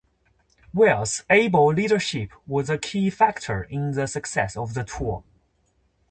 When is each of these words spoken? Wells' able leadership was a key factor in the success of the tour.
Wells' 0.73 1.21
able 1.29 1.67
leadership 1.71 2.31
was 2.47 2.71
a 2.71 2.79
key 2.79 3.11
factor 3.11 3.61
in 3.65 3.91
the 3.91 4.07
success 4.07 4.57
of 4.57 4.73
the 4.73 4.83
tour. 4.83 5.23